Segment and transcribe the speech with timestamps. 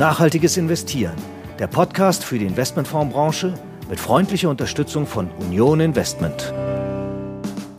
[0.00, 1.12] Nachhaltiges Investieren,
[1.58, 3.52] der Podcast für die Investmentfondsbranche
[3.90, 6.54] mit freundlicher Unterstützung von Union Investment.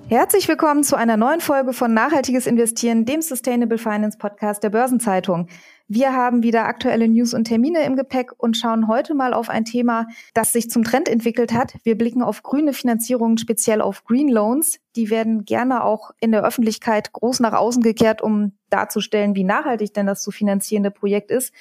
[0.08, 5.48] Herzlich willkommen zu einer neuen Folge von Nachhaltiges Investieren, dem Sustainable Finance Podcast der Börsenzeitung.
[5.88, 9.66] Wir haben wieder aktuelle News und Termine im Gepäck und schauen heute mal auf ein
[9.66, 11.74] Thema, das sich zum Trend entwickelt hat.
[11.84, 14.80] Wir blicken auf grüne Finanzierungen, speziell auf Green Loans.
[14.96, 19.96] Die werden gerne auch in der Öffentlichkeit groß nach außen gekehrt, um darzustellen, wie nachhaltig
[19.96, 21.52] denn das zu finanzierende Projekt ist.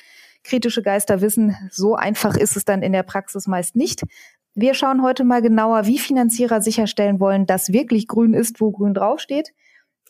[0.43, 4.03] Kritische Geister wissen, so einfach ist es dann in der Praxis meist nicht.
[4.55, 8.95] Wir schauen heute mal genauer, wie Finanzierer sicherstellen wollen, dass wirklich grün ist, wo grün
[8.95, 9.53] draufsteht.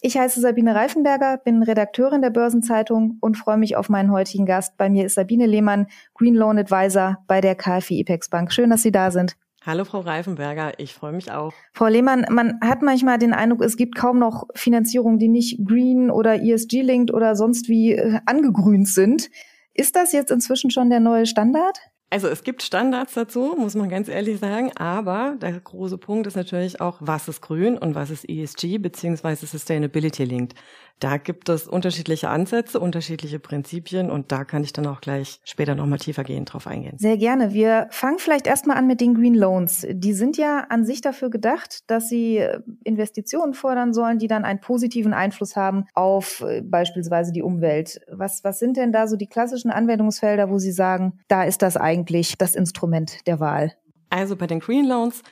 [0.02, 4.78] Ich heiße Sabine Reifenberger, bin Redakteurin der Börsenzeitung und freue mich auf meinen heutigen Gast.
[4.78, 8.50] Bei mir ist Sabine Lehmann, Green Loan Advisor bei der KfW Ipex Bank.
[8.50, 9.36] Schön, dass Sie da sind.
[9.62, 11.52] Hallo Frau Reifenberger, ich freue mich auch.
[11.74, 16.10] Frau Lehmann, man hat manchmal den Eindruck, es gibt kaum noch Finanzierungen, die nicht green
[16.10, 19.28] oder ESG-linked oder sonst wie äh, angegrünt sind.
[19.74, 21.78] Ist das jetzt inzwischen schon der neue Standard?
[22.12, 26.34] Also es gibt Standards dazu, muss man ganz ehrlich sagen, aber der große Punkt ist
[26.34, 30.56] natürlich auch, was ist grün und was ist ESG beziehungsweise Sustainability linked.
[31.00, 35.74] Da gibt es unterschiedliche Ansätze, unterschiedliche Prinzipien und da kann ich dann auch gleich später
[35.74, 36.98] nochmal tiefer gehen drauf eingehen.
[36.98, 37.54] Sehr gerne.
[37.54, 39.86] Wir fangen vielleicht erstmal an mit den Green Loans.
[39.90, 42.46] Die sind ja an sich dafür gedacht, dass sie
[42.84, 48.00] Investitionen fordern sollen, die dann einen positiven Einfluss haben auf äh, beispielsweise die Umwelt.
[48.10, 51.78] Was, was sind denn da so die klassischen Anwendungsfelder, wo Sie sagen, da ist das
[51.78, 53.72] eigentlich das Instrument der Wahl?
[54.10, 55.22] Also bei den Green Loans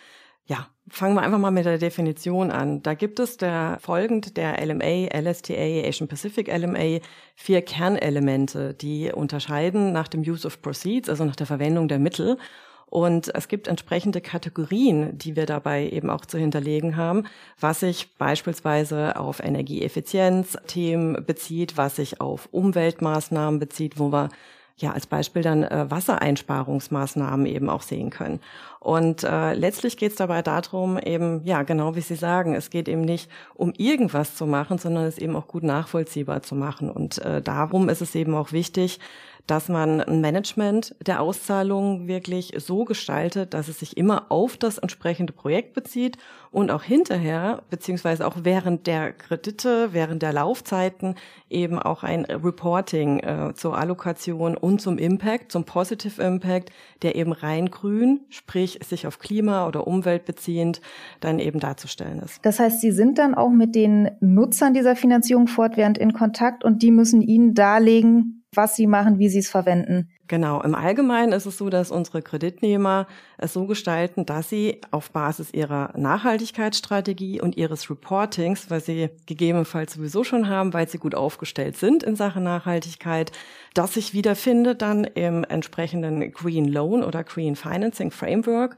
[0.48, 2.82] ja, fangen wir einfach mal mit der Definition an.
[2.82, 7.00] Da gibt es der folgend der LMA, LSTA, Asian Pacific LMA
[7.36, 12.38] vier Kernelemente, die unterscheiden nach dem Use of Proceeds, also nach der Verwendung der Mittel.
[12.86, 17.24] Und es gibt entsprechende Kategorien, die wir dabei eben auch zu hinterlegen haben,
[17.60, 24.30] was sich beispielsweise auf Energieeffizienz-Themen bezieht, was sich auf Umweltmaßnahmen bezieht, wo wir
[24.78, 28.40] ja als Beispiel dann äh, Wassereinsparungsmaßnahmen eben auch sehen können.
[28.80, 32.88] Und äh, letztlich geht es dabei darum, eben, ja, genau wie Sie sagen, es geht
[32.88, 36.90] eben nicht um irgendwas zu machen, sondern es eben auch gut nachvollziehbar zu machen.
[36.90, 39.00] Und äh, darum ist es eben auch wichtig,
[39.48, 44.76] dass man ein Management der Auszahlungen wirklich so gestaltet, dass es sich immer auf das
[44.78, 46.18] entsprechende Projekt bezieht
[46.50, 51.14] und auch hinterher, beziehungsweise auch während der Kredite, während der Laufzeiten
[51.48, 56.70] eben auch ein Reporting äh, zur Allokation und zum Impact, zum Positive Impact,
[57.00, 60.82] der eben rein grün, sprich sich auf Klima oder Umwelt beziehend,
[61.20, 62.38] dann eben darzustellen ist.
[62.42, 66.82] Das heißt, Sie sind dann auch mit den Nutzern dieser Finanzierung fortwährend in Kontakt und
[66.82, 70.10] die müssen Ihnen darlegen, was sie machen, wie sie es verwenden.
[70.26, 70.62] Genau.
[70.62, 73.06] Im Allgemeinen ist es so, dass unsere Kreditnehmer
[73.38, 79.94] es so gestalten, dass sie auf Basis ihrer Nachhaltigkeitsstrategie und ihres Reportings, was sie gegebenenfalls
[79.94, 83.32] sowieso schon haben, weil sie gut aufgestellt sind in Sachen Nachhaltigkeit,
[83.74, 88.76] das sich wiederfindet dann im entsprechenden Green Loan oder Green Financing Framework.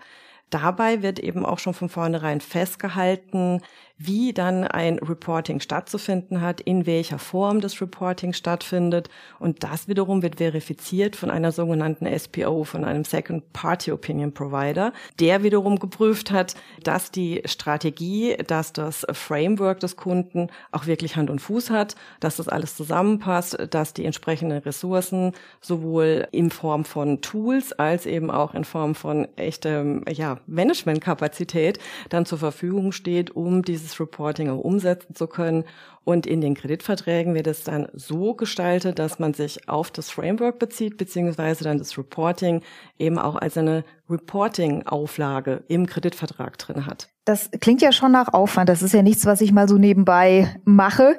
[0.50, 3.60] Dabei wird eben auch schon von vornherein festgehalten,
[4.03, 9.11] wie dann ein Reporting stattzufinden hat, in welcher Form das Reporting stattfindet.
[9.38, 14.94] Und das wiederum wird verifiziert von einer sogenannten SPO, von einem Second Party Opinion Provider,
[15.19, 21.28] der wiederum geprüft hat, dass die Strategie, dass das Framework des Kunden auch wirklich Hand
[21.28, 27.21] und Fuß hat, dass das alles zusammenpasst, dass die entsprechenden Ressourcen sowohl in Form von
[27.21, 31.78] Tools als eben auch in Form von echtem ja, Managementkapazität
[32.09, 35.65] dann zur Verfügung steht, um dieses dieses Reporting auch umsetzen zu können.
[36.05, 40.59] Und in den Kreditverträgen wird es dann so gestaltet, dass man sich auf das Framework
[40.59, 42.62] bezieht, beziehungsweise dann das Reporting
[42.99, 47.11] eben auch als eine Reporting-Auflage im Kreditvertrag drin hat.
[47.25, 48.69] Das klingt ja schon nach Aufwand.
[48.69, 51.19] Das ist ja nichts, was ich mal so nebenbei mache.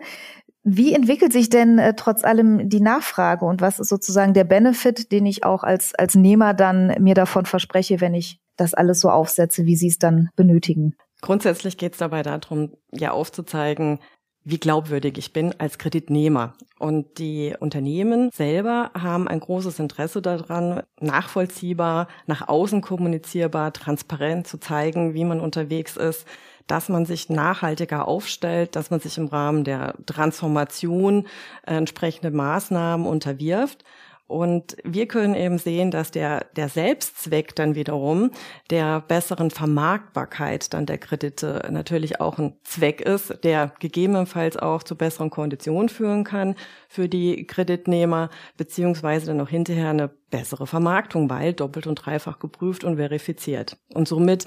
[0.64, 5.12] Wie entwickelt sich denn äh, trotz allem die Nachfrage und was ist sozusagen der Benefit,
[5.12, 9.09] den ich auch als, als Nehmer dann mir davon verspreche, wenn ich das alles so
[9.09, 10.96] aufsetze, wie Sie es dann benötigen?
[11.22, 14.00] Grundsätzlich geht es dabei darum, ja aufzuzeigen,
[14.44, 16.53] wie glaubwürdig ich bin als Kreditnehmer.
[16.79, 24.59] Und die Unternehmen selber haben ein großes Interesse daran, nachvollziehbar, nach außen kommunizierbar, transparent zu
[24.59, 26.26] zeigen, wie man unterwegs ist,
[26.66, 31.28] dass man sich nachhaltiger aufstellt, dass man sich im Rahmen der Transformation
[31.64, 33.84] entsprechende Maßnahmen unterwirft.
[34.31, 38.31] Und wir können eben sehen, dass der, der Selbstzweck dann wiederum
[38.69, 44.95] der besseren Vermarktbarkeit dann der Kredite natürlich auch ein Zweck ist, der gegebenenfalls auch zu
[44.95, 46.55] besseren Konditionen führen kann
[46.87, 52.85] für die Kreditnehmer, beziehungsweise dann auch hinterher eine bessere Vermarktung, weil doppelt und dreifach geprüft
[52.85, 53.78] und verifiziert.
[53.93, 54.45] Und somit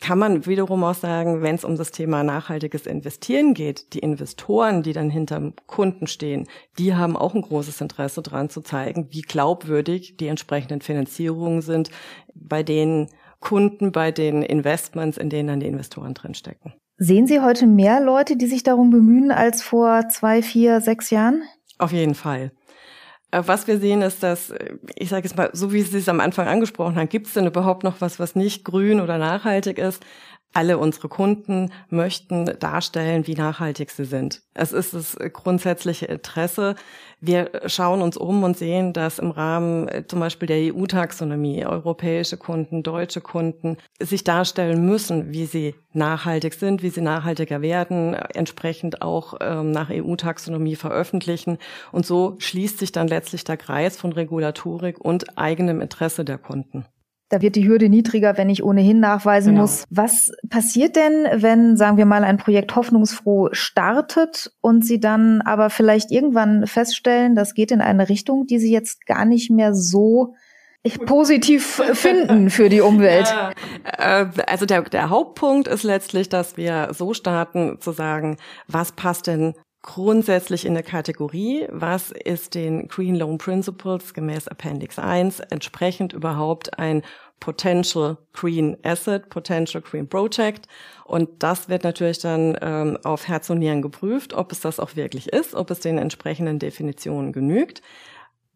[0.00, 4.82] kann man wiederum auch sagen, wenn es um das Thema nachhaltiges Investieren geht, die Investoren,
[4.82, 6.46] die dann hinterm Kunden stehen,
[6.78, 11.90] die haben auch ein großes Interesse daran zu zeigen, wie glaubwürdig die entsprechenden Finanzierungen sind
[12.34, 13.08] bei den
[13.40, 16.74] Kunden, bei den Investments, in denen dann die Investoren drinstecken.
[16.96, 21.42] Sehen Sie heute mehr Leute, die sich darum bemühen, als vor zwei, vier, sechs Jahren?
[21.78, 22.52] Auf jeden Fall.
[23.32, 26.08] Äh, was wir sehen, ist, dass, äh, ich sage jetzt mal, so wie Sie es
[26.08, 29.78] am Anfang angesprochen haben, gibt es denn überhaupt noch was, was nicht grün oder nachhaltig
[29.78, 30.04] ist?
[30.52, 34.42] Alle unsere Kunden möchten darstellen, wie nachhaltig sie sind.
[34.54, 36.74] Es ist das grundsätzliche Interesse.
[37.20, 42.36] Wir schauen uns um und sehen, dass im Rahmen äh, zum Beispiel der EU-Taxonomie europäische
[42.36, 49.02] Kunden, deutsche Kunden sich darstellen müssen, wie sie nachhaltig sind, wie sie nachhaltiger werden, entsprechend
[49.02, 51.58] auch ähm, nach EU-Taxonomie veröffentlichen.
[51.92, 56.84] Und so schließt sich dann letztlich der Kreis von Regulatorik und eigenem Interesse der Kunden.
[57.32, 59.62] Da wird die Hürde niedriger, wenn ich ohnehin nachweisen genau.
[59.62, 59.84] muss.
[59.88, 65.70] Was passiert denn, wenn, sagen wir mal, ein Projekt hoffnungsfroh startet und Sie dann aber
[65.70, 70.34] vielleicht irgendwann feststellen, das geht in eine Richtung, die Sie jetzt gar nicht mehr so
[71.06, 73.34] positiv finden für die Umwelt?
[73.98, 78.36] Ja, äh, also der, der Hauptpunkt ist letztlich, dass wir so starten zu sagen,
[78.68, 84.98] was passt denn grundsätzlich in der Kategorie, was ist den Green Loan Principles gemäß Appendix
[84.98, 87.02] 1 entsprechend überhaupt ein
[87.40, 90.68] Potential Green Asset, Potential Green Project.
[91.04, 94.94] Und das wird natürlich dann ähm, auf Herz und Nieren geprüft, ob es das auch
[94.94, 97.82] wirklich ist, ob es den entsprechenden Definitionen genügt.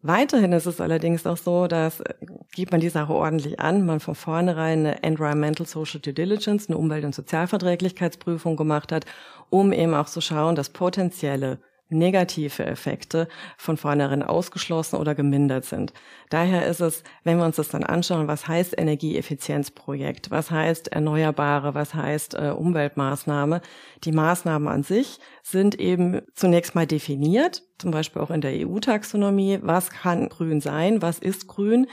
[0.07, 2.13] Weiterhin ist es allerdings auch so, dass äh,
[2.53, 6.77] gibt man die Sache ordentlich an, man von vornherein eine Environmental Social Due Diligence, eine
[6.77, 9.05] Umwelt- und Sozialverträglichkeitsprüfung gemacht hat,
[9.49, 11.59] um eben auch zu schauen, dass potenzielle
[11.89, 15.93] negative Effekte von vornherein ausgeschlossen oder gemindert sind.
[16.29, 21.75] Daher ist es, wenn wir uns das dann anschauen, was heißt Energieeffizienzprojekt, was heißt Erneuerbare,
[21.75, 23.61] was heißt äh, Umweltmaßnahme,
[24.03, 29.59] die Maßnahmen an sich sind eben zunächst mal definiert, zum Beispiel auch in der EU-Taxonomie,
[29.61, 31.87] was kann grün sein, was ist grün.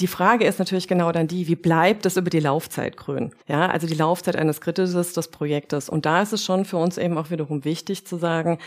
[0.00, 3.34] Die Frage ist natürlich genau dann die, wie bleibt es über die Laufzeit grün?
[3.48, 5.88] Ja, also die Laufzeit eines Kritikers des Projektes.
[5.88, 8.58] Und da ist es schon für uns eben auch wiederum wichtig zu sagen,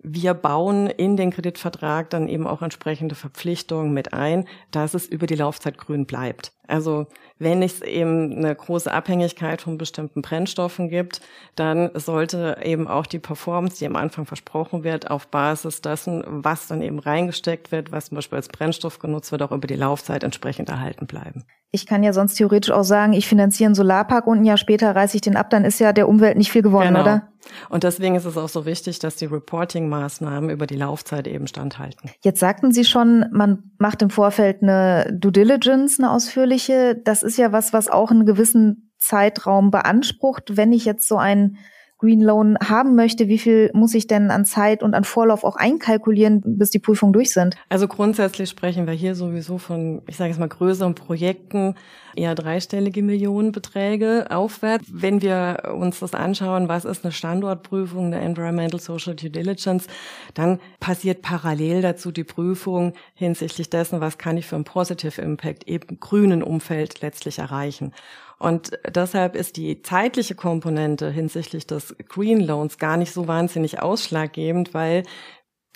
[0.00, 5.26] wir bauen in den Kreditvertrag dann eben auch entsprechende Verpflichtungen mit ein, dass es über
[5.26, 6.52] die Laufzeit grün bleibt.
[6.68, 7.06] Also
[7.38, 11.20] wenn es eben eine große Abhängigkeit von bestimmten Brennstoffen gibt,
[11.54, 16.66] dann sollte eben auch die Performance, die am Anfang versprochen wird, auf Basis dessen, was
[16.66, 20.24] dann eben reingesteckt wird, was zum Beispiel als Brennstoff genutzt wird, auch über die Laufzeit
[20.24, 21.44] entsprechend erhalten bleiben.
[21.70, 24.96] Ich kann ja sonst theoretisch auch sagen, ich finanziere einen Solarpark und ein Jahr später
[24.96, 27.00] reiße ich den ab, dann ist ja der Umwelt nicht viel gewonnen, genau.
[27.02, 27.28] oder?
[27.68, 32.10] Und deswegen ist es auch so wichtig, dass die Reporting-Maßnahmen über die Laufzeit eben standhalten.
[32.22, 36.57] Jetzt sagten Sie schon, man macht im Vorfeld eine Due Diligence, eine ausführliche.
[37.04, 40.56] Das ist ja was, was auch einen gewissen Zeitraum beansprucht.
[40.56, 41.58] Wenn ich jetzt so einen
[41.98, 45.56] Green Loan haben möchte, wie viel muss ich denn an Zeit und an Vorlauf auch
[45.56, 47.56] einkalkulieren, bis die Prüfungen durch sind?
[47.68, 51.74] Also grundsätzlich sprechen wir hier sowieso von, ich sage jetzt mal, größeren Projekten,
[52.14, 54.86] eher dreistellige Millionenbeträge aufwärts.
[54.92, 59.88] Wenn wir uns das anschauen, was ist eine Standortprüfung, eine Environmental Social Due Diligence,
[60.34, 65.64] dann passiert parallel dazu die Prüfung hinsichtlich dessen, was kann ich für ein Positive Impact
[65.64, 67.92] im grünen Umfeld letztlich erreichen.
[68.38, 74.74] Und deshalb ist die zeitliche Komponente hinsichtlich des Green Loans gar nicht so wahnsinnig ausschlaggebend,
[74.74, 75.02] weil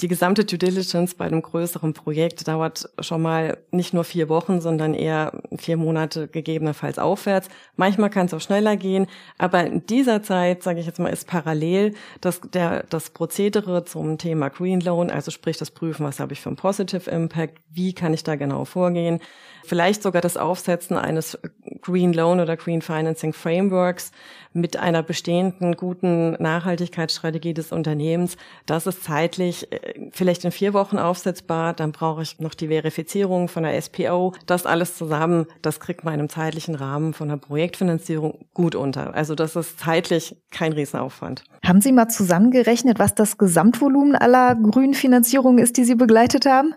[0.01, 4.61] die gesamte Due Diligence bei einem größeren Projekt dauert schon mal nicht nur vier Wochen,
[4.61, 7.49] sondern eher vier Monate gegebenenfalls aufwärts.
[7.77, 9.07] Manchmal kann es auch schneller gehen,
[9.39, 14.19] aber in dieser Zeit, sage ich jetzt mal, ist parallel das, der, das Prozedere zum
[14.19, 17.93] Thema Green Loan, also sprich das Prüfen, was habe ich für einen Positive Impact, wie
[17.93, 19.21] kann ich da genau vorgehen,
[19.65, 21.39] vielleicht sogar das Aufsetzen eines
[21.81, 24.13] Green Loan oder Green Financing Frameworks
[24.55, 28.37] mit einer bestehenden guten Nachhaltigkeitsstrategie des Unternehmens.
[28.67, 31.73] Das ist zeitlich äh, vielleicht in vier Wochen aufsetzbar.
[31.73, 34.35] Dann brauche ich noch die Verifizierung von der SPO.
[34.47, 39.15] Das alles zusammen, das kriegt man einem zeitlichen Rahmen von der Projektfinanzierung gut unter.
[39.15, 41.45] Also das ist zeitlich kein Riesenaufwand.
[41.65, 46.75] Haben Sie mal zusammengerechnet, was das Gesamtvolumen aller Grünfinanzierungen ist, die Sie begleitet haben?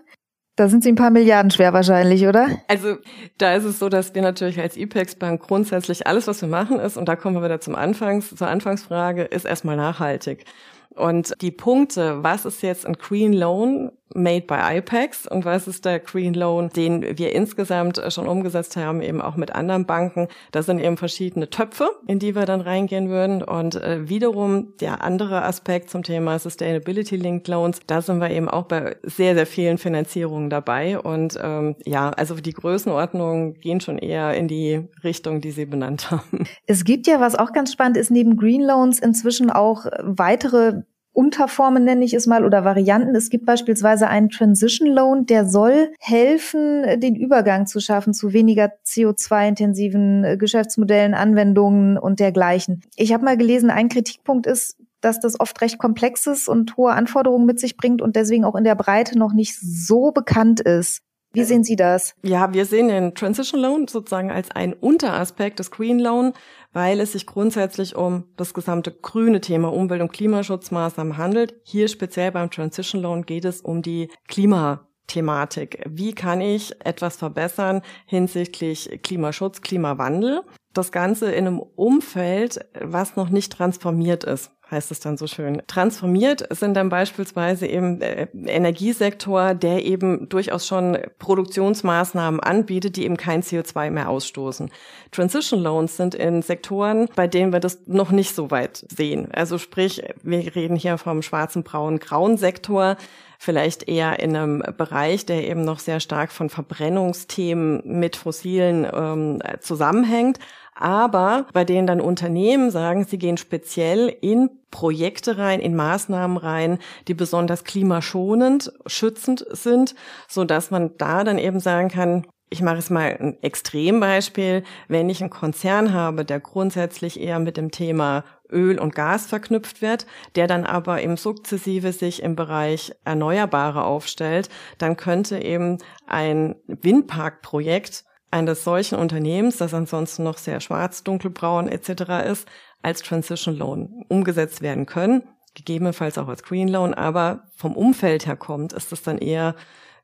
[0.56, 2.48] Da sind sie ein paar Milliarden schwer wahrscheinlich, oder?
[2.66, 2.96] Also
[3.36, 6.80] da ist es so, dass wir natürlich als IPEX Bank grundsätzlich alles, was wir machen,
[6.80, 10.46] ist, und da kommen wir wieder zum Anfangs, zur Anfangsfrage, ist erstmal nachhaltig.
[10.94, 15.84] Und die Punkte, was ist jetzt ein Green Loan Made by IPEX und was ist
[15.84, 20.28] der Green Loan, den wir insgesamt schon umgesetzt haben, eben auch mit anderen Banken.
[20.52, 23.42] Das sind eben verschiedene Töpfe, in die wir dann reingehen würden.
[23.42, 28.48] Und äh, wiederum der andere Aspekt zum Thema Sustainability Linked Loans, da sind wir eben
[28.48, 30.98] auch bei sehr, sehr vielen Finanzierungen dabei.
[30.98, 36.10] Und ähm, ja, also die Größenordnungen gehen schon eher in die Richtung, die Sie benannt
[36.10, 36.46] haben.
[36.66, 40.82] Es gibt ja, was auch ganz spannend ist, neben Green Loans inzwischen auch weitere
[41.16, 43.14] Unterformen nenne ich es mal oder Varianten.
[43.14, 48.72] Es gibt beispielsweise einen Transition Loan, der soll helfen, den Übergang zu schaffen zu weniger
[48.84, 52.82] CO2-intensiven äh, Geschäftsmodellen, Anwendungen und dergleichen.
[52.96, 56.92] Ich habe mal gelesen, ein Kritikpunkt ist, dass das oft recht komplex ist und hohe
[56.92, 61.00] Anforderungen mit sich bringt und deswegen auch in der Breite noch nicht so bekannt ist.
[61.36, 62.14] Wie sehen Sie das?
[62.22, 66.32] Ja, wir sehen den Transition Loan sozusagen als einen Unteraspekt des Green Loan,
[66.72, 71.54] weil es sich grundsätzlich um das gesamte grüne Thema Umwelt- und Klimaschutzmaßnahmen handelt.
[71.62, 75.84] Hier speziell beim Transition Loan geht es um die Klimathematik.
[75.86, 80.40] Wie kann ich etwas verbessern hinsichtlich Klimaschutz, Klimawandel?
[80.72, 85.62] Das Ganze in einem Umfeld, was noch nicht transformiert ist heißt es dann so schön.
[85.66, 93.16] Transformiert sind dann beispielsweise eben äh, Energiesektor, der eben durchaus schon Produktionsmaßnahmen anbietet, die eben
[93.16, 94.70] kein CO2 mehr ausstoßen.
[95.12, 99.28] Transition Loans sind in Sektoren, bei denen wir das noch nicht so weit sehen.
[99.32, 102.96] Also sprich, wir reden hier vom schwarzen, braunen, grauen Sektor
[103.38, 109.42] vielleicht eher in einem Bereich, der eben noch sehr stark von Verbrennungsthemen mit fossilen ähm,
[109.60, 110.38] zusammenhängt,
[110.78, 116.78] aber bei denen dann Unternehmen sagen, sie gehen speziell in Projekte rein, in Maßnahmen rein,
[117.08, 119.94] die besonders klimaschonend, schützend sind,
[120.28, 124.62] so dass man da dann eben sagen kann, ich mache es mal ein Extrembeispiel.
[124.86, 129.82] Wenn ich einen Konzern habe, der grundsätzlich eher mit dem Thema Öl und Gas verknüpft
[129.82, 130.06] wird,
[130.36, 138.04] der dann aber im sukzessive sich im Bereich Erneuerbare aufstellt, dann könnte eben ein Windparkprojekt
[138.36, 142.28] eines solchen Unternehmens, das ansonsten noch sehr schwarz, dunkelbraun etc.
[142.30, 142.48] ist,
[142.82, 145.22] als Transition Loan umgesetzt werden können,
[145.54, 149.56] gegebenenfalls auch als Green Loan, aber vom Umfeld her kommt, ist es dann eher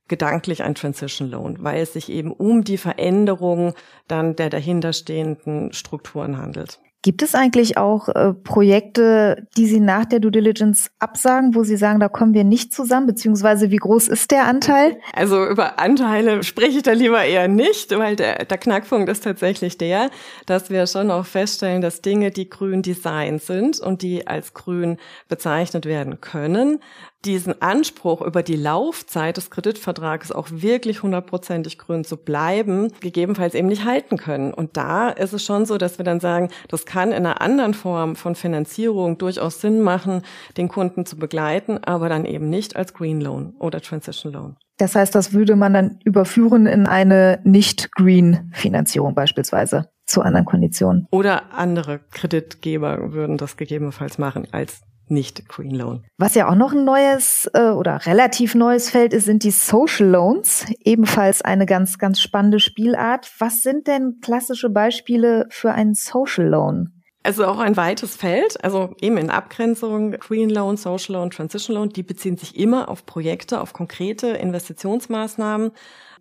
[0.08, 3.74] gedanklich ein Transition Loan, weil es sich eben um die Veränderung
[4.08, 6.80] dann der dahinterstehenden Strukturen handelt.
[7.02, 11.76] Gibt es eigentlich auch äh, Projekte, die Sie nach der Due Diligence absagen, wo Sie
[11.76, 14.97] sagen, da kommen wir nicht zusammen, beziehungsweise wie groß ist der Anteil?
[15.12, 19.76] Also über Anteile spreche ich da lieber eher nicht, weil der, der Knackpunkt ist tatsächlich
[19.78, 20.11] der,
[20.47, 24.97] dass wir schon auch feststellen, dass Dinge, die grün designt sind und die als grün
[25.28, 26.78] bezeichnet werden können,
[27.24, 33.68] diesen Anspruch über die Laufzeit des Kreditvertrages auch wirklich hundertprozentig grün zu bleiben, gegebenenfalls eben
[33.68, 34.52] nicht halten können.
[34.52, 37.74] Und da ist es schon so, dass wir dann sagen, das kann in einer anderen
[37.74, 40.22] Form von Finanzierung durchaus Sinn machen,
[40.56, 44.56] den Kunden zu begleiten, aber dann eben nicht als Green Loan oder Transition Loan.
[44.78, 51.06] Das heißt, das würde man dann überführen in eine nicht-Green-Finanzierung beispielsweise zu anderen Konditionen.
[51.10, 54.80] Oder andere Kreditgeber würden das gegebenenfalls machen als
[55.12, 56.04] nicht Green Loan.
[56.19, 60.09] Was ja auch noch ein neues äh, oder relativ neues Feld ist, sind die Social
[60.09, 60.66] Loans.
[60.81, 63.31] Ebenfalls eine ganz, ganz spannende Spielart.
[63.38, 67.02] Was sind denn klassische Beispiele für einen Social Loan?
[67.25, 71.90] Also auch ein weites Feld, also eben in Abgrenzung Green Loan, Social Loan, Transition Loan,
[71.90, 75.71] die beziehen sich immer auf Projekte, auf konkrete Investitionsmaßnahmen.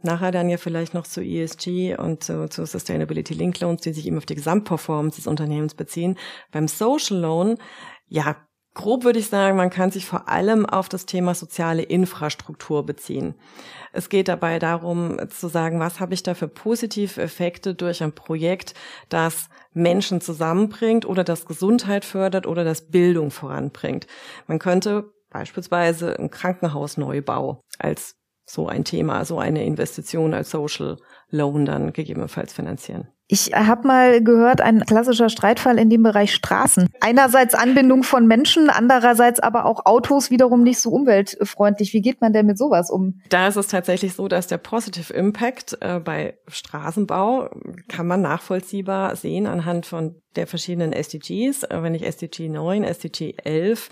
[0.04, 4.06] Nachher dann ja vielleicht noch zu ESG und zu, zu Sustainability Link Loans, die sich
[4.06, 6.18] eben auf die Gesamtperformance des Unternehmens beziehen.
[6.52, 7.58] Beim Social Loan,
[8.08, 8.36] ja,
[8.74, 13.36] Grob würde ich sagen, man kann sich vor allem auf das Thema soziale Infrastruktur beziehen.
[13.92, 18.13] Es geht dabei darum zu sagen, was habe ich da für positive Effekte durch ein
[18.13, 18.74] Projekt,
[19.10, 24.08] das Menschen zusammenbringt oder das Gesundheit fördert oder das Bildung voranbringt.
[24.48, 30.98] Man könnte beispielsweise einen Krankenhausneubau als so ein Thema, so eine Investition als Social
[31.30, 33.10] Loan dann gegebenenfalls finanzieren.
[33.34, 36.90] Ich habe mal gehört, ein klassischer Streitfall in dem Bereich Straßen.
[37.00, 41.94] Einerseits Anbindung von Menschen, andererseits aber auch Autos wiederum nicht so umweltfreundlich.
[41.94, 43.22] Wie geht man denn mit sowas um?
[43.30, 47.50] Da ist es tatsächlich so, dass der Positive Impact äh, bei Straßenbau
[47.88, 51.64] kann man nachvollziehbar sehen anhand von der verschiedenen SDGs.
[51.64, 53.88] Äh, wenn ich SDG 9, SDG 11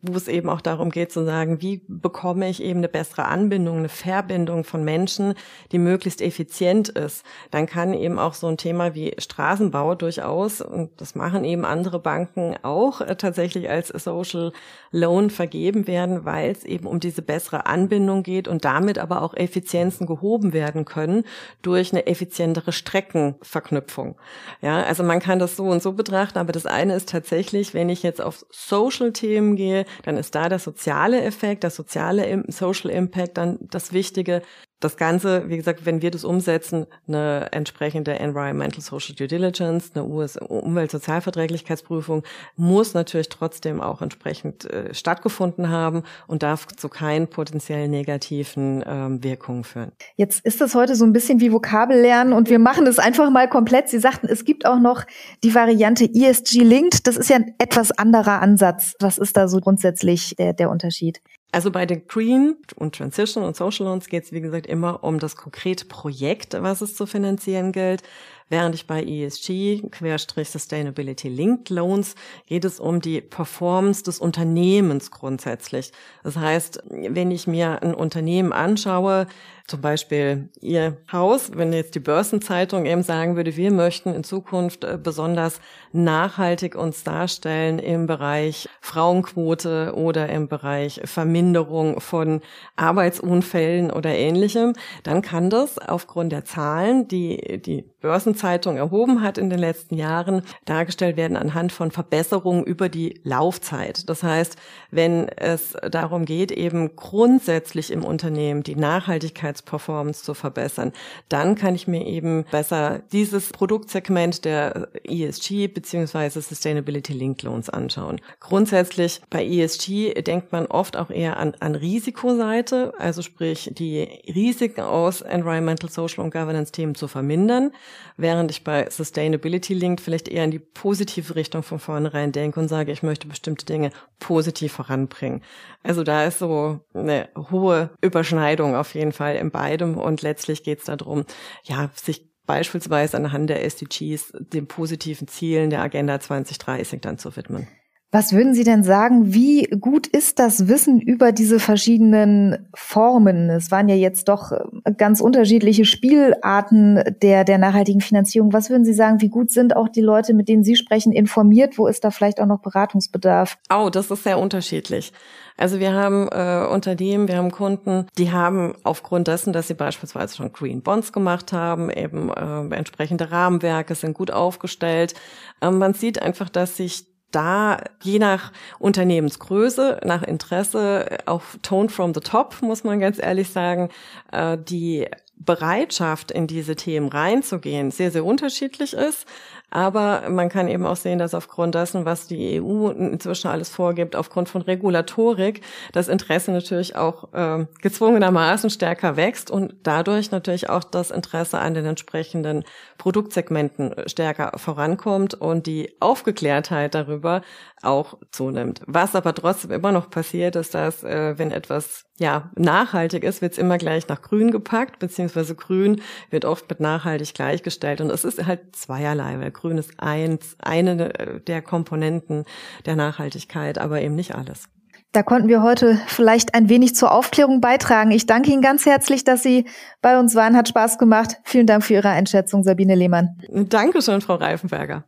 [0.00, 3.78] wo es eben auch darum geht zu sagen, wie bekomme ich eben eine bessere Anbindung,
[3.78, 5.34] eine Verbindung von Menschen,
[5.72, 7.24] die möglichst effizient ist.
[7.50, 11.98] Dann kann eben auch so ein Thema wie Straßenbau durchaus, und das machen eben andere
[11.98, 14.52] Banken auch äh, tatsächlich als Social
[14.92, 19.34] Loan vergeben werden, weil es eben um diese bessere Anbindung geht und damit aber auch
[19.34, 21.24] Effizienzen gehoben werden können
[21.62, 24.16] durch eine effizientere Streckenverknüpfung.
[24.62, 27.88] Ja, also man kann das so und so betrachten, aber das eine ist tatsächlich, wenn
[27.88, 33.38] ich jetzt auf Social-Themen gehe, dann ist da der soziale Effekt, der soziale Social Impact
[33.38, 34.42] dann das Wichtige
[34.80, 40.04] das Ganze, wie gesagt, wenn wir das umsetzen, eine entsprechende Environmental Social Due Diligence, eine
[40.04, 42.22] Umweltsozialverträglichkeitsprüfung,
[42.56, 49.24] muss natürlich trotzdem auch entsprechend äh, stattgefunden haben und darf zu keinen potenziell negativen ähm,
[49.24, 49.90] Wirkungen führen.
[50.16, 53.48] Jetzt ist das heute so ein bisschen wie Vokabellernen und wir machen es einfach mal
[53.48, 53.88] komplett.
[53.88, 55.02] Sie sagten, es gibt auch noch
[55.42, 57.08] die Variante ESG Linked.
[57.08, 58.94] Das ist ja ein etwas anderer Ansatz.
[59.00, 61.20] Was ist da so grundsätzlich der, der Unterschied?
[61.50, 65.18] Also bei den Green und Transition und Social Loans geht es, wie gesagt, immer um
[65.18, 68.02] das konkrete Projekt, was es zu finanzieren gilt.
[68.48, 72.14] Während ich bei ESG, Querstrich Sustainability Linked Loans,
[72.46, 75.92] geht es um die Performance des Unternehmens grundsätzlich.
[76.22, 79.26] Das heißt, wenn ich mir ein Unternehmen anschaue,
[79.68, 84.82] zum Beispiel Ihr Haus, wenn jetzt die Börsenzeitung eben sagen würde, wir möchten in Zukunft
[84.82, 85.60] äh, besonders
[85.92, 92.40] nachhaltig uns darstellen im Bereich Frauenquote oder im Bereich Verminderung von
[92.76, 99.50] Arbeitsunfällen oder ähnlichem, dann kann das aufgrund der Zahlen, die die Börsenzeitung erhoben hat in
[99.50, 104.08] den letzten Jahren, dargestellt werden anhand von Verbesserungen über die Laufzeit.
[104.08, 104.56] Das heißt,
[104.92, 110.92] wenn es darum geht, eben grundsätzlich im Unternehmen die Nachhaltigkeitsperformance zu verbessern,
[111.28, 116.40] dann kann ich mir eben besser dieses Produktsegment der ESG bzw.
[116.40, 118.20] Sustainability Linked Loans anschauen.
[118.38, 124.82] Grundsätzlich bei ESG denkt man oft auch eher an, an Risikoseite, also sprich die Risiken
[124.82, 127.72] aus Environmental, Social und Governance Themen zu vermindern
[128.16, 132.68] während ich bei Sustainability Linked vielleicht eher in die positive Richtung von vornherein denke und
[132.68, 135.42] sage, ich möchte bestimmte Dinge positiv voranbringen.
[135.82, 140.80] Also da ist so eine hohe Überschneidung auf jeden Fall in beidem und letztlich geht
[140.80, 141.24] es darum,
[141.64, 147.68] ja, sich beispielsweise anhand der SDGs den positiven Zielen der Agenda 2030 dann zu widmen.
[148.10, 153.50] Was würden Sie denn sagen, wie gut ist das Wissen über diese verschiedenen Formen?
[153.50, 158.54] Es waren ja jetzt doch äh, ganz unterschiedliche Spielarten der, der nachhaltigen Finanzierung.
[158.54, 161.76] Was würden Sie sagen, wie gut sind auch die Leute, mit denen Sie sprechen, informiert?
[161.76, 163.58] Wo ist da vielleicht auch noch Beratungsbedarf?
[163.70, 165.12] Oh, das ist sehr unterschiedlich.
[165.58, 170.36] Also wir haben äh, Unternehmen, wir haben Kunden, die haben aufgrund dessen, dass sie beispielsweise
[170.36, 175.14] schon Green Bonds gemacht haben, eben äh, entsprechende Rahmenwerke sind gut aufgestellt.
[175.60, 182.14] Ähm, man sieht einfach, dass sich da je nach Unternehmensgröße, nach Interesse, auch Tone from
[182.14, 183.90] the Top, muss man ganz ehrlich sagen,
[184.32, 189.26] äh, die Bereitschaft, in diese Themen reinzugehen, sehr, sehr unterschiedlich ist.
[189.70, 194.16] Aber man kann eben auch sehen, dass aufgrund dessen, was die EU inzwischen alles vorgibt,
[194.16, 195.60] aufgrund von Regulatorik,
[195.92, 201.74] das Interesse natürlich auch äh, gezwungenermaßen stärker wächst und dadurch natürlich auch das Interesse an
[201.74, 202.64] den entsprechenden
[202.96, 207.42] Produktsegmenten stärker vorankommt und die Aufgeklärtheit darüber
[207.82, 208.80] auch zunimmt.
[208.86, 213.52] Was aber trotzdem immer noch passiert, ist, dass äh, wenn etwas ja nachhaltig ist, wird
[213.52, 216.00] es immer gleich nach Grün gepackt, beziehungsweise Grün
[216.30, 221.40] wird oft mit nachhaltig gleichgestellt und es ist halt zweierlei, weil Grün ist eins, eine
[221.46, 222.44] der Komponenten
[222.86, 224.68] der Nachhaltigkeit, aber eben nicht alles.
[225.12, 228.10] Da konnten wir heute vielleicht ein wenig zur Aufklärung beitragen.
[228.10, 229.66] Ich danke Ihnen ganz herzlich, dass Sie
[230.02, 230.54] bei uns waren.
[230.54, 231.40] Hat Spaß gemacht.
[231.44, 233.38] Vielen Dank für Ihre Einschätzung, Sabine Lehmann.
[233.50, 235.04] Dankeschön, Frau Reifenberger.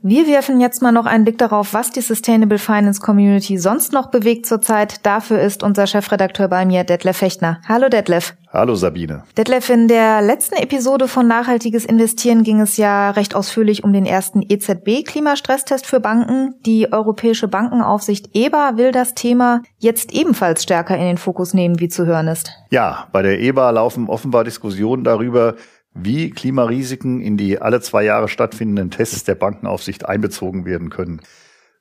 [0.00, 4.12] Wir werfen jetzt mal noch einen Blick darauf, was die Sustainable Finance Community sonst noch
[4.12, 5.04] bewegt zurzeit.
[5.04, 7.60] Dafür ist unser Chefredakteur bei mir, Detlef Fechtner.
[7.68, 8.36] Hallo Detlef.
[8.52, 9.24] Hallo Sabine.
[9.36, 14.06] Detlef, in der letzten Episode von Nachhaltiges Investieren ging es ja recht ausführlich um den
[14.06, 16.54] ersten EZB-Klimastresstest für Banken.
[16.64, 21.88] Die Europäische Bankenaufsicht EBA will das Thema jetzt ebenfalls stärker in den Fokus nehmen, wie
[21.88, 22.52] zu hören ist.
[22.70, 25.56] Ja, bei der EBA laufen offenbar Diskussionen darüber,
[26.02, 31.20] wie Klimarisiken in die alle zwei Jahre stattfindenden Tests der Bankenaufsicht einbezogen werden können.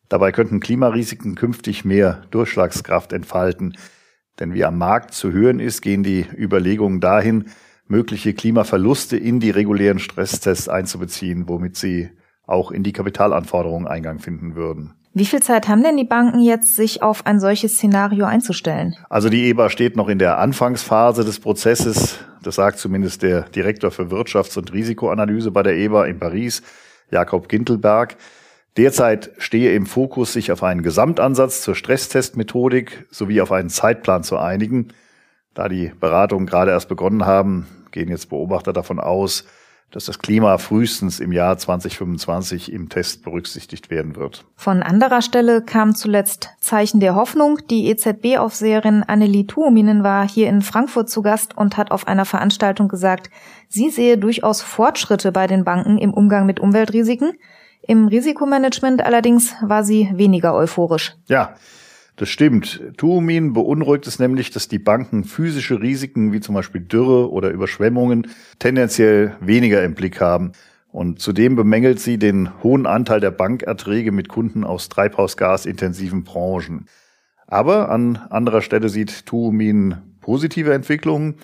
[0.09, 3.77] Dabei könnten Klimarisiken künftig mehr Durchschlagskraft entfalten.
[4.39, 7.45] Denn wie am Markt zu hören ist, gehen die Überlegungen dahin,
[7.87, 12.09] mögliche Klimaverluste in die regulären Stresstests einzubeziehen, womit sie
[12.45, 14.93] auch in die Kapitalanforderungen Eingang finden würden.
[15.19, 18.95] Wie viel Zeit haben denn die Banken jetzt, sich auf ein solches Szenario einzustellen?
[19.09, 22.19] Also die EBA steht noch in der Anfangsphase des Prozesses.
[22.43, 26.61] Das sagt zumindest der Direktor für Wirtschafts- und Risikoanalyse bei der EBA in Paris,
[27.09, 28.15] Jakob Gintelberg.
[28.77, 34.37] Derzeit stehe im Fokus, sich auf einen Gesamtansatz zur Stresstestmethodik sowie auf einen Zeitplan zu
[34.37, 34.89] einigen.
[35.55, 39.45] Da die Beratungen gerade erst begonnen haben, gehen jetzt Beobachter davon aus,
[39.91, 44.45] dass das Klima frühestens im Jahr 2025 im Test berücksichtigt werden wird.
[44.55, 47.59] Von anderer Stelle kam zuletzt Zeichen der Hoffnung.
[47.69, 52.89] Die EZB-Aufseherin Annelie Tuominen war hier in Frankfurt zu Gast und hat auf einer Veranstaltung
[52.89, 53.29] gesagt,
[53.69, 57.33] sie sehe durchaus Fortschritte bei den Banken im Umgang mit Umweltrisiken.
[57.81, 61.15] Im Risikomanagement allerdings war sie weniger euphorisch.
[61.27, 61.55] Ja,
[62.17, 62.81] das stimmt.
[62.97, 68.27] Tuumin beunruhigt es nämlich, dass die Banken physische Risiken wie zum Beispiel Dürre oder Überschwemmungen
[68.57, 70.51] tendenziell weniger im Blick haben.
[70.91, 76.87] Und zudem bemängelt sie den hohen Anteil der Bankerträge mit Kunden aus treibhausgasintensiven Branchen.
[77.45, 81.35] Aber an anderer Stelle sieht Tuumin positive Entwicklungen.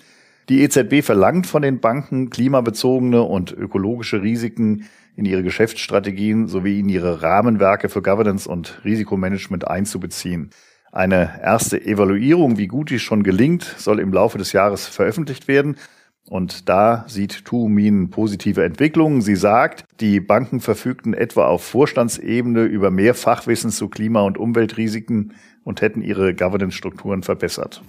[0.48, 6.88] Die EZB verlangt von den Banken, klimabezogene und ökologische Risiken in ihre Geschäftsstrategien sowie in
[6.88, 10.50] ihre Rahmenwerke für Governance und Risikomanagement einzubeziehen.
[10.92, 15.76] Eine erste Evaluierung, wie gut dies schon gelingt, soll im Laufe des Jahres veröffentlicht werden.
[16.28, 19.20] Und da sieht Tuumin positive Entwicklungen.
[19.20, 25.34] Sie sagt, die Banken verfügten etwa auf Vorstandsebene über mehr Fachwissen zu Klima- und Umweltrisiken
[25.64, 27.82] und hätten ihre Governance-Strukturen verbessert.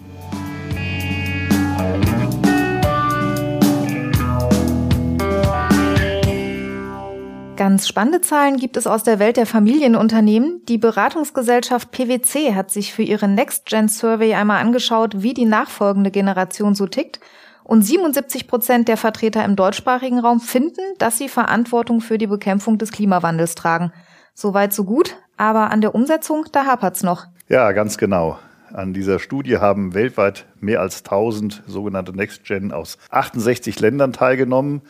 [7.57, 10.61] Ganz spannende Zahlen gibt es aus der Welt der Familienunternehmen.
[10.67, 16.11] Die Beratungsgesellschaft PwC hat sich für ihre Next Gen Survey einmal angeschaut, wie die nachfolgende
[16.11, 17.21] Generation so tickt.
[17.63, 22.77] Und 77 Prozent der Vertreter im deutschsprachigen Raum finden, dass sie Verantwortung für die Bekämpfung
[22.77, 23.93] des Klimawandels tragen.
[24.33, 27.25] Soweit so gut, aber an der Umsetzung, da hapert's noch.
[27.47, 28.37] Ja, ganz genau.
[28.73, 34.81] An dieser Studie haben weltweit mehr als 1000 sogenannte Next Gen aus 68 Ländern teilgenommen.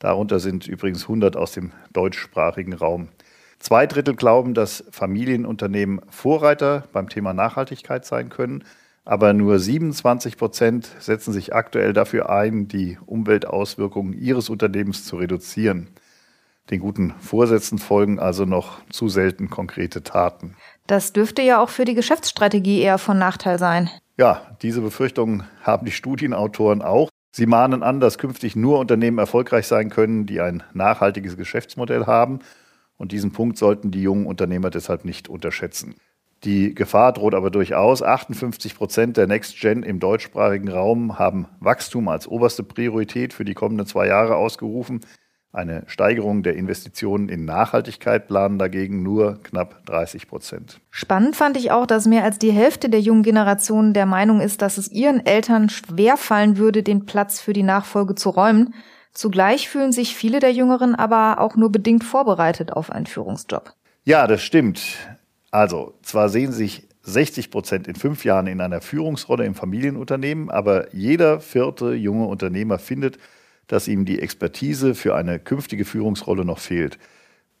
[0.00, 3.08] Darunter sind übrigens 100 aus dem deutschsprachigen Raum.
[3.58, 8.64] Zwei Drittel glauben, dass Familienunternehmen Vorreiter beim Thema Nachhaltigkeit sein können,
[9.04, 15.88] aber nur 27 Prozent setzen sich aktuell dafür ein, die Umweltauswirkungen ihres Unternehmens zu reduzieren.
[16.70, 20.56] Den guten Vorsätzen folgen also noch zu selten konkrete Taten.
[20.86, 23.90] Das dürfte ja auch für die Geschäftsstrategie eher von Nachteil sein.
[24.16, 27.10] Ja, diese Befürchtungen haben die Studienautoren auch.
[27.32, 32.40] Sie mahnen an, dass künftig nur Unternehmen erfolgreich sein können, die ein nachhaltiges Geschäftsmodell haben.
[32.96, 35.94] Und diesen Punkt sollten die jungen Unternehmer deshalb nicht unterschätzen.
[36.44, 38.02] Die Gefahr droht aber durchaus.
[38.02, 43.54] 58 Prozent der Next Gen im deutschsprachigen Raum haben Wachstum als oberste Priorität für die
[43.54, 45.00] kommenden zwei Jahre ausgerufen.
[45.52, 50.80] Eine Steigerung der Investitionen in Nachhaltigkeit planen dagegen nur knapp 30 Prozent.
[50.90, 54.62] Spannend fand ich auch, dass mehr als die Hälfte der jungen Generation der Meinung ist,
[54.62, 58.74] dass es ihren Eltern schwer fallen würde, den Platz für die Nachfolge zu räumen.
[59.12, 63.72] Zugleich fühlen sich viele der Jüngeren aber auch nur bedingt vorbereitet auf einen Führungsjob.
[64.04, 64.80] Ja, das stimmt.
[65.50, 70.94] Also, zwar sehen sich 60 Prozent in fünf Jahren in einer Führungsrolle im Familienunternehmen, aber
[70.94, 73.18] jeder vierte junge Unternehmer findet,
[73.70, 76.98] dass ihm die Expertise für eine künftige Führungsrolle noch fehlt.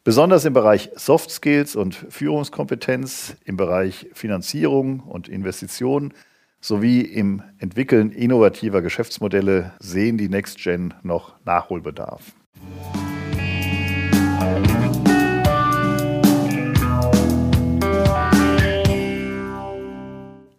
[0.02, 6.14] Besonders im Bereich Soft Skills und Führungskompetenz, im Bereich Finanzierung und Investitionen
[6.60, 12.22] sowie im Entwickeln innovativer Geschäftsmodelle sehen die Next Gen noch Nachholbedarf.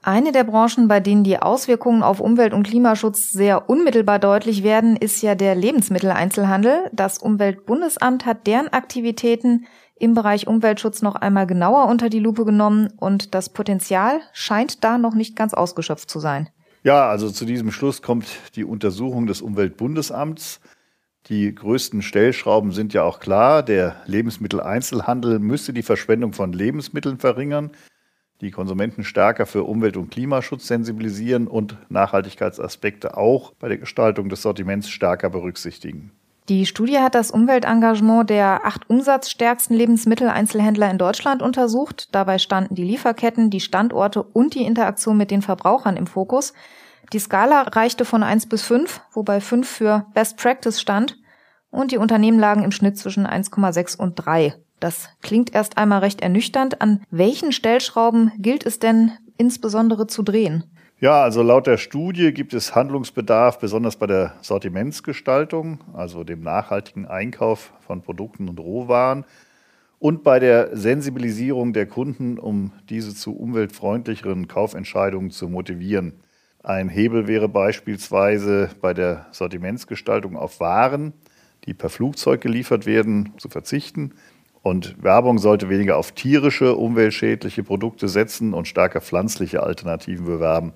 [0.03, 4.95] Eine der Branchen, bei denen die Auswirkungen auf Umwelt- und Klimaschutz sehr unmittelbar deutlich werden,
[4.95, 6.89] ist ja der Lebensmitteleinzelhandel.
[6.91, 12.91] Das Umweltbundesamt hat deren Aktivitäten im Bereich Umweltschutz noch einmal genauer unter die Lupe genommen
[12.97, 16.49] und das Potenzial scheint da noch nicht ganz ausgeschöpft zu sein.
[16.81, 20.61] Ja, also zu diesem Schluss kommt die Untersuchung des Umweltbundesamts.
[21.27, 23.61] Die größten Stellschrauben sind ja auch klar.
[23.61, 27.69] Der Lebensmitteleinzelhandel müsste die Verschwendung von Lebensmitteln verringern
[28.41, 34.41] die Konsumenten stärker für Umwelt- und Klimaschutz sensibilisieren und Nachhaltigkeitsaspekte auch bei der Gestaltung des
[34.41, 36.11] Sortiments stärker berücksichtigen.
[36.49, 42.09] Die Studie hat das Umweltengagement der acht umsatzstärksten Lebensmitteleinzelhändler in Deutschland untersucht.
[42.11, 46.53] Dabei standen die Lieferketten, die Standorte und die Interaktion mit den Verbrauchern im Fokus.
[47.13, 51.17] Die Skala reichte von 1 bis 5, wobei 5 für Best Practice stand
[51.69, 54.55] und die Unternehmen lagen im Schnitt zwischen 1,6 und 3.
[54.81, 56.81] Das klingt erst einmal recht ernüchternd.
[56.81, 60.63] An welchen Stellschrauben gilt es denn insbesondere zu drehen?
[60.99, 67.05] Ja, also laut der Studie gibt es Handlungsbedarf, besonders bei der Sortimentsgestaltung, also dem nachhaltigen
[67.05, 69.23] Einkauf von Produkten und Rohwaren
[69.99, 76.13] und bei der Sensibilisierung der Kunden, um diese zu umweltfreundlicheren Kaufentscheidungen zu motivieren.
[76.63, 81.13] Ein Hebel wäre beispielsweise bei der Sortimentsgestaltung auf Waren,
[81.65, 84.13] die per Flugzeug geliefert werden, zu verzichten
[84.63, 90.73] und Werbung sollte weniger auf tierische, umweltschädliche Produkte setzen und stärker pflanzliche Alternativen bewerben.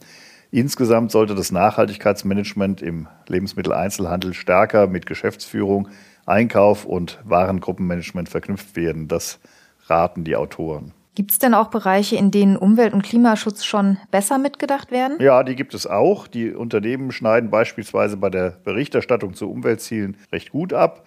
[0.52, 5.90] Insgesamt sollte das Nachhaltigkeitsmanagement im Lebensmitteleinzelhandel stärker mit Geschäftsführung
[6.26, 9.08] Einkauf und Warengruppenmanagement verknüpft werden.
[9.08, 9.40] Das
[9.88, 10.94] raten die Autoren.
[11.14, 15.18] Gibt es denn auch Bereiche, in denen Umwelt- und Klimaschutz schon besser mitgedacht werden?
[15.22, 16.28] Ja, die gibt es auch.
[16.28, 21.06] Die Unternehmen schneiden beispielsweise bei der Berichterstattung zu Umweltzielen recht gut ab.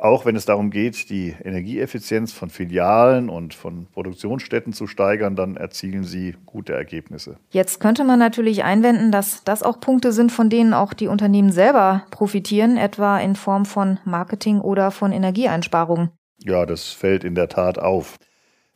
[0.00, 5.56] Auch wenn es darum geht, die Energieeffizienz von Filialen und von Produktionsstätten zu steigern, dann
[5.56, 7.36] erzielen sie gute Ergebnisse.
[7.50, 11.52] Jetzt könnte man natürlich einwenden, dass das auch Punkte sind, von denen auch die Unternehmen
[11.52, 16.10] selber profitieren, etwa in Form von Marketing oder von Energieeinsparungen.
[16.38, 18.18] Ja, das fällt in der Tat auf.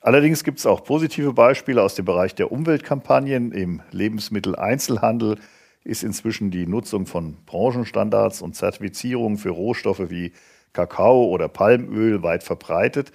[0.00, 3.50] Allerdings gibt es auch positive Beispiele aus dem Bereich der Umweltkampagnen.
[3.50, 5.38] Im Lebensmitteleinzelhandel
[5.82, 10.32] ist inzwischen die Nutzung von Branchenstandards und Zertifizierungen für Rohstoffe wie
[10.78, 13.10] Kakao oder Palmöl weit verbreitet.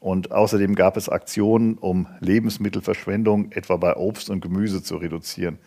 [0.00, 5.58] Und außerdem gab es Aktionen, um Lebensmittelverschwendung etwa bei Obst und Gemüse zu reduzieren.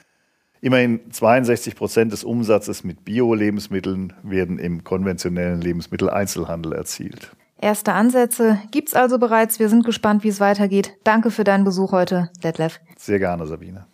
[0.62, 7.36] Immerhin 62 Prozent des Umsatzes mit Bio-Lebensmitteln werden im konventionellen Lebensmitteleinzelhandel erzielt.
[7.60, 9.60] Erste Ansätze gibt's also bereits.
[9.60, 10.96] Wir sind gespannt, wie es weitergeht.
[11.04, 12.80] Danke für deinen Besuch heute, Detlef.
[12.98, 13.86] Sehr gerne, Sabine.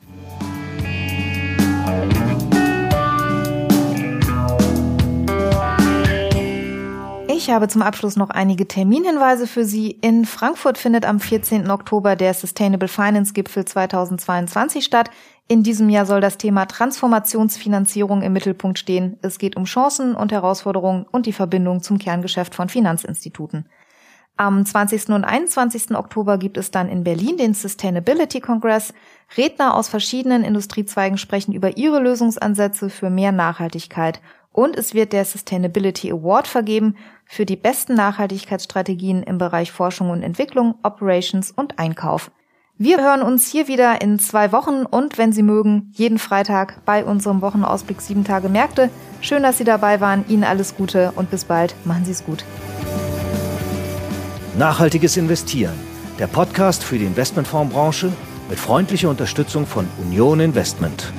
[7.39, 9.91] Ich habe zum Abschluss noch einige Terminhinweise für Sie.
[9.91, 11.71] In Frankfurt findet am 14.
[11.71, 15.09] Oktober der Sustainable Finance Gipfel 2022 statt.
[15.47, 19.17] In diesem Jahr soll das Thema Transformationsfinanzierung im Mittelpunkt stehen.
[19.21, 23.69] Es geht um Chancen und Herausforderungen und die Verbindung zum Kerngeschäft von Finanzinstituten.
[24.35, 25.07] Am 20.
[25.09, 25.95] und 21.
[25.95, 28.93] Oktober gibt es dann in Berlin den Sustainability Congress.
[29.37, 34.19] Redner aus verschiedenen Industriezweigen sprechen über ihre Lösungsansätze für mehr Nachhaltigkeit
[34.59, 40.21] und es wird der Sustainability Award vergeben für die besten Nachhaltigkeitsstrategien im Bereich Forschung und
[40.21, 42.29] Entwicklung, Operations und Einkauf.
[42.77, 47.05] Wir hören uns hier wieder in zwei Wochen und wenn Sie mögen, jeden Freitag bei
[47.05, 48.89] unserem Wochenausblick 7 Tage Märkte.
[49.21, 50.25] Schön, dass Sie dabei waren.
[50.27, 51.73] Ihnen alles Gute und bis bald.
[51.85, 52.43] Machen Sie es gut.
[54.57, 55.79] Nachhaltiges Investieren.
[56.19, 58.11] Der Podcast für die Investmentfondsbranche
[58.49, 61.13] mit freundlicher Unterstützung von Union Investment.